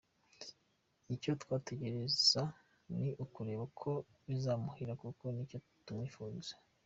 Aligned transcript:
Icyo 1.13 1.31
twategereza 1.43 2.41
ni 2.97 3.09
ukureba 3.23 3.61
uko 3.69 3.89
bizamuhira 4.27 4.93
kuko 5.03 5.23
nicyo 5.33 5.57
tumwifuriza. 5.85 6.53